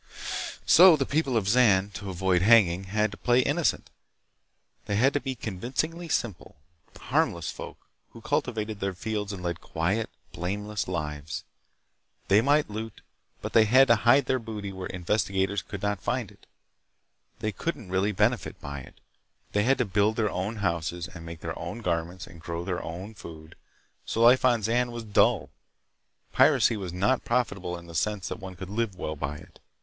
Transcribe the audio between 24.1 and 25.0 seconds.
life on Zan